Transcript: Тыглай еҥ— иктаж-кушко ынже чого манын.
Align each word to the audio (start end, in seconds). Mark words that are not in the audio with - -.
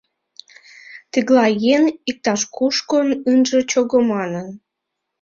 Тыглай 1.11 1.53
еҥ— 1.75 1.83
иктаж-кушко 2.09 2.97
ынже 3.31 3.59
чого 3.71 3.99
манын. 4.11 4.47